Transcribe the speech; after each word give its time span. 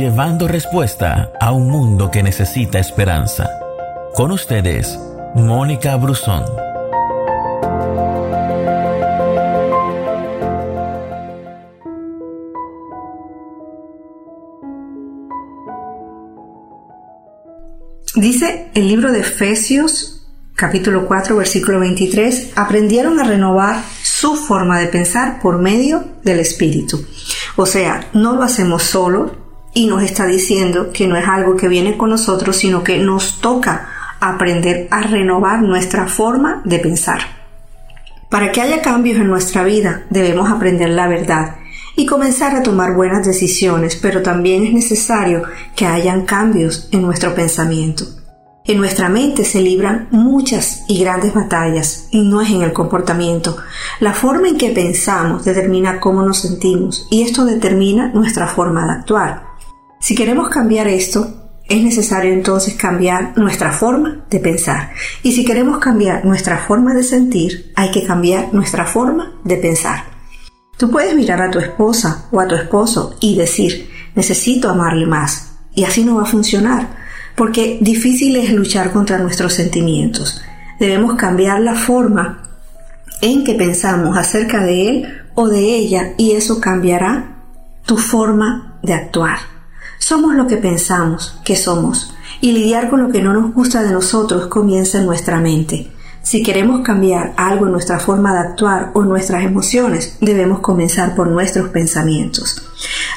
llevando 0.00 0.48
respuesta 0.48 1.30
a 1.38 1.52
un 1.52 1.68
mundo 1.68 2.10
que 2.10 2.22
necesita 2.22 2.78
esperanza. 2.78 3.50
Con 4.14 4.32
ustedes, 4.32 4.98
Mónica 5.34 5.94
Brusón. 5.96 6.42
Dice 18.14 18.70
el 18.72 18.88
libro 18.88 19.12
de 19.12 19.20
Efesios, 19.20 20.26
capítulo 20.54 21.06
4, 21.06 21.36
versículo 21.36 21.78
23, 21.78 22.52
aprendieron 22.56 23.20
a 23.20 23.24
renovar 23.24 23.82
su 24.02 24.34
forma 24.34 24.78
de 24.78 24.86
pensar 24.86 25.40
por 25.42 25.58
medio 25.58 26.06
del 26.24 26.40
Espíritu. 26.40 27.04
O 27.56 27.66
sea, 27.66 28.08
no 28.14 28.34
lo 28.34 28.42
hacemos 28.42 28.82
solo 28.82 29.39
y 29.74 29.86
nos 29.86 30.02
está 30.02 30.26
diciendo 30.26 30.90
que 30.92 31.06
no 31.06 31.16
es 31.16 31.26
algo 31.26 31.56
que 31.56 31.68
viene 31.68 31.96
con 31.96 32.10
nosotros, 32.10 32.56
sino 32.56 32.82
que 32.82 32.98
nos 32.98 33.40
toca 33.40 33.88
aprender 34.20 34.88
a 34.90 35.02
renovar 35.02 35.62
nuestra 35.62 36.06
forma 36.06 36.62
de 36.64 36.78
pensar. 36.78 37.20
Para 38.28 38.52
que 38.52 38.60
haya 38.60 38.82
cambios 38.82 39.18
en 39.18 39.28
nuestra 39.28 39.64
vida, 39.64 40.04
debemos 40.10 40.50
aprender 40.50 40.90
la 40.90 41.08
verdad 41.08 41.56
y 41.96 42.06
comenzar 42.06 42.54
a 42.54 42.62
tomar 42.62 42.94
buenas 42.94 43.26
decisiones, 43.26 43.96
pero 43.96 44.22
también 44.22 44.64
es 44.64 44.72
necesario 44.72 45.42
que 45.74 45.86
hayan 45.86 46.24
cambios 46.26 46.88
en 46.92 47.02
nuestro 47.02 47.34
pensamiento. 47.34 48.04
En 48.64 48.78
nuestra 48.78 49.08
mente 49.08 49.44
se 49.44 49.60
libran 49.60 50.06
muchas 50.12 50.84
y 50.86 51.00
grandes 51.00 51.34
batallas 51.34 52.06
y 52.12 52.22
no 52.22 52.40
es 52.40 52.50
en 52.50 52.62
el 52.62 52.72
comportamiento. 52.72 53.56
La 53.98 54.12
forma 54.12 54.48
en 54.48 54.58
que 54.58 54.70
pensamos 54.70 55.44
determina 55.44 55.98
cómo 55.98 56.22
nos 56.22 56.38
sentimos 56.38 57.08
y 57.10 57.22
esto 57.22 57.44
determina 57.44 58.12
nuestra 58.12 58.46
forma 58.46 58.86
de 58.86 58.92
actuar. 58.92 59.49
Si 60.00 60.14
queremos 60.14 60.48
cambiar 60.48 60.88
esto, 60.88 61.52
es 61.68 61.84
necesario 61.84 62.32
entonces 62.32 62.74
cambiar 62.74 63.36
nuestra 63.36 63.70
forma 63.70 64.24
de 64.30 64.40
pensar. 64.40 64.92
Y 65.22 65.32
si 65.32 65.44
queremos 65.44 65.78
cambiar 65.78 66.24
nuestra 66.24 66.56
forma 66.56 66.94
de 66.94 67.02
sentir, 67.02 67.70
hay 67.76 67.90
que 67.90 68.06
cambiar 68.06 68.52
nuestra 68.54 68.86
forma 68.86 69.34
de 69.44 69.58
pensar. 69.58 70.04
Tú 70.78 70.90
puedes 70.90 71.14
mirar 71.14 71.42
a 71.42 71.50
tu 71.50 71.58
esposa 71.58 72.28
o 72.32 72.40
a 72.40 72.48
tu 72.48 72.54
esposo 72.54 73.14
y 73.20 73.36
decir, 73.36 73.90
necesito 74.14 74.70
amarle 74.70 75.04
más. 75.04 75.52
Y 75.74 75.84
así 75.84 76.02
no 76.02 76.16
va 76.16 76.22
a 76.22 76.26
funcionar, 76.26 76.96
porque 77.36 77.76
difícil 77.82 78.36
es 78.36 78.50
luchar 78.52 78.92
contra 78.92 79.18
nuestros 79.18 79.52
sentimientos. 79.52 80.40
Debemos 80.80 81.14
cambiar 81.16 81.60
la 81.60 81.74
forma 81.74 82.42
en 83.20 83.44
que 83.44 83.54
pensamos 83.54 84.16
acerca 84.16 84.64
de 84.64 84.88
él 84.88 85.22
o 85.34 85.46
de 85.48 85.60
ella 85.60 86.14
y 86.16 86.32
eso 86.32 86.58
cambiará 86.58 87.44
tu 87.84 87.98
forma 87.98 88.78
de 88.82 88.94
actuar. 88.94 89.59
Somos 90.00 90.34
lo 90.34 90.48
que 90.48 90.56
pensamos 90.56 91.38
que 91.44 91.54
somos 91.54 92.12
y 92.40 92.50
lidiar 92.50 92.90
con 92.90 93.02
lo 93.02 93.12
que 93.12 93.22
no 93.22 93.32
nos 93.32 93.54
gusta 93.54 93.82
de 93.82 93.92
nosotros 93.92 94.48
comienza 94.48 94.98
en 94.98 95.06
nuestra 95.06 95.38
mente. 95.40 95.92
Si 96.22 96.42
queremos 96.42 96.80
cambiar 96.80 97.32
algo 97.36 97.66
en 97.66 97.72
nuestra 97.72 98.00
forma 98.00 98.32
de 98.32 98.40
actuar 98.40 98.90
o 98.94 99.02
nuestras 99.02 99.44
emociones, 99.44 100.18
debemos 100.20 100.60
comenzar 100.60 101.14
por 101.14 101.28
nuestros 101.28 101.68
pensamientos. 101.68 102.66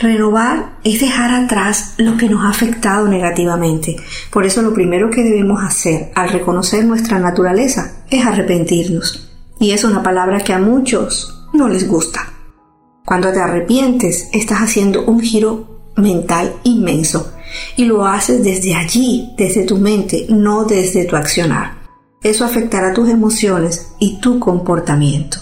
Renovar 0.00 0.78
es 0.82 1.00
dejar 1.00 1.32
atrás 1.32 1.94
lo 1.98 2.16
que 2.16 2.28
nos 2.28 2.44
ha 2.44 2.48
afectado 2.48 3.08
negativamente. 3.08 3.96
Por 4.30 4.44
eso 4.44 4.62
lo 4.62 4.74
primero 4.74 5.10
que 5.10 5.22
debemos 5.22 5.62
hacer 5.62 6.10
al 6.14 6.30
reconocer 6.30 6.84
nuestra 6.84 7.18
naturaleza 7.18 7.92
es 8.10 8.24
arrepentirnos. 8.24 9.28
Y 9.60 9.72
es 9.72 9.84
una 9.84 10.02
palabra 10.02 10.40
que 10.40 10.54
a 10.54 10.58
muchos 10.58 11.46
no 11.52 11.68
les 11.68 11.86
gusta. 11.86 12.32
Cuando 13.04 13.30
te 13.32 13.40
arrepientes, 13.40 14.28
estás 14.32 14.58
haciendo 14.60 15.04
un 15.04 15.20
giro 15.20 15.79
mental 15.96 16.54
inmenso 16.64 17.32
y 17.76 17.84
lo 17.84 18.06
haces 18.06 18.42
desde 18.42 18.74
allí, 18.74 19.32
desde 19.36 19.64
tu 19.64 19.76
mente, 19.76 20.26
no 20.28 20.64
desde 20.64 21.04
tu 21.04 21.16
accionar. 21.16 21.80
Eso 22.22 22.44
afectará 22.44 22.92
tus 22.92 23.08
emociones 23.08 23.92
y 23.98 24.20
tu 24.20 24.38
comportamiento. 24.38 25.38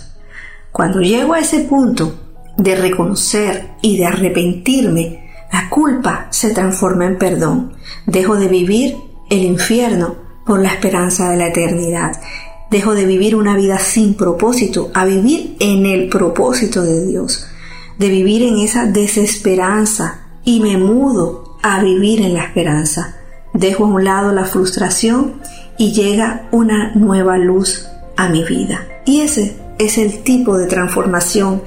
Cuando 0.71 1.01
llego 1.01 1.35
a 1.35 1.41
ese 1.41 1.61
punto 1.61 2.15
de 2.57 2.77
reconocer 2.77 3.71
y 3.83 3.97
de 3.97 4.07
arrepentirme, 4.07 5.29
la 5.53 5.69
culpa 5.71 6.29
se 6.31 6.51
transforma 6.51 7.07
en 7.07 7.19
perdón. 7.19 7.73
Dejo 8.07 8.37
de 8.37 8.49
vivir 8.49 8.97
el 9.31 9.43
infierno 9.45 10.17
por 10.47 10.63
la 10.63 10.69
esperanza 10.69 11.31
de 11.31 11.37
la 11.37 11.49
eternidad. 11.49 12.13
Dejo 12.71 12.95
de 12.95 13.07
vivir 13.07 13.35
una 13.35 13.57
vida 13.57 13.79
sin 13.79 14.15
propósito 14.15 14.91
a 14.95 15.05
vivir 15.05 15.57
en 15.59 15.87
el 15.87 16.09
propósito 16.09 16.83
de 16.83 17.07
Dios. 17.07 17.47
De 17.99 18.09
vivir 18.09 18.43
en 18.43 18.59
esa 18.59 18.87
desesperanza 18.87 20.28
y 20.49 20.61
me 20.61 20.79
mudo 20.79 21.59
a 21.63 21.83
vivir 21.83 22.23
en 22.23 22.33
la 22.33 22.45
esperanza. 22.45 23.17
Dejo 23.53 23.85
a 23.85 23.89
un 23.89 24.03
lado 24.03 24.33
la 24.33 24.47
frustración 24.47 25.43
y 25.77 25.93
llega 25.93 26.49
una 26.53 26.93
nueva 26.95 27.37
luz 27.37 27.87
a 28.17 28.31
mi 28.31 28.43
vida. 28.45 28.81
Y 29.05 29.21
ese 29.21 29.59
es 29.79 29.99
el 29.99 30.23
tipo 30.23 30.57
de 30.57 30.67
transformación 30.67 31.61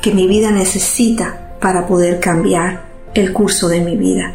que 0.00 0.14
mi 0.14 0.28
vida 0.28 0.52
necesita 0.52 1.56
para 1.60 1.88
poder 1.88 2.20
cambiar 2.20 2.84
el 3.12 3.32
curso 3.32 3.66
de 3.66 3.80
mi 3.80 3.96
vida. 3.96 4.32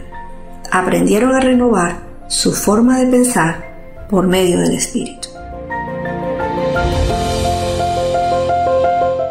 Aprendieron 0.69 1.33
a 1.33 1.39
renovar 1.39 2.01
su 2.27 2.51
forma 2.51 2.99
de 2.99 3.07
pensar 3.07 4.05
por 4.09 4.27
medio 4.27 4.59
del 4.59 4.73
Espíritu. 4.73 5.29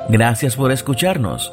Gracias 0.08 0.56
por 0.56 0.72
escucharnos. 0.72 1.52